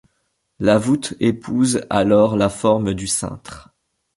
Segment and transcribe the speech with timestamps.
[0.59, 3.69] La voûte épouse alors la forme du cintre.